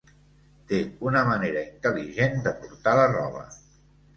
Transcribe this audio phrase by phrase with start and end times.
[0.71, 0.79] Té
[1.09, 3.45] una manera intel·ligent de portar la roba.